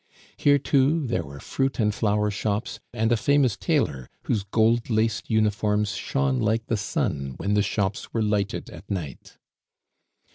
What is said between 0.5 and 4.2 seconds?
too, there were fruit and flower shops, and a famous tailor